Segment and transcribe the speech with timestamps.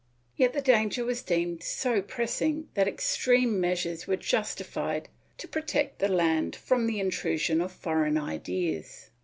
[0.35, 6.07] Yet the danger was deemed so pressing that extreme measures were justified to protect the
[6.07, 9.11] land from the intrusion of foreign ideas.